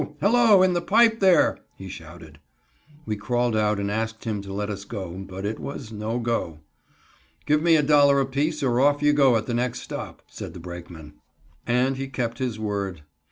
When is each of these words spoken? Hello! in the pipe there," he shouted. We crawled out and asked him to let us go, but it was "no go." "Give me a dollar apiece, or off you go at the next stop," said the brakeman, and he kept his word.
Hello! 0.19 0.63
in 0.63 0.73
the 0.73 0.81
pipe 0.81 1.19
there," 1.19 1.59
he 1.77 1.87
shouted. 1.87 2.39
We 3.05 3.15
crawled 3.15 3.55
out 3.55 3.79
and 3.79 3.91
asked 3.91 4.23
him 4.23 4.41
to 4.41 4.51
let 4.51 4.71
us 4.71 4.83
go, 4.83 5.11
but 5.11 5.45
it 5.45 5.59
was 5.59 5.91
"no 5.91 6.17
go." 6.17 6.61
"Give 7.45 7.61
me 7.61 7.75
a 7.75 7.83
dollar 7.83 8.19
apiece, 8.19 8.63
or 8.63 8.79
off 8.81 9.03
you 9.03 9.13
go 9.13 9.35
at 9.35 9.45
the 9.45 9.53
next 9.53 9.81
stop," 9.81 10.23
said 10.25 10.55
the 10.55 10.59
brakeman, 10.59 11.13
and 11.67 11.97
he 11.97 12.07
kept 12.07 12.39
his 12.39 12.57
word. 12.57 13.03